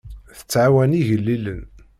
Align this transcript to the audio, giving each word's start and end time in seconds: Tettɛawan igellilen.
Tettɛawan 0.37 0.97
igellilen. 0.99 1.61